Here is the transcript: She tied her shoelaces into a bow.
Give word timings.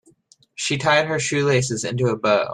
She 0.55 0.77
tied 0.79 1.05
her 1.05 1.19
shoelaces 1.19 1.83
into 1.85 2.07
a 2.07 2.17
bow. 2.17 2.49